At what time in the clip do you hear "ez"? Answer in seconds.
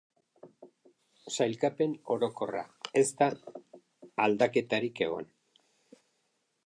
3.03-3.05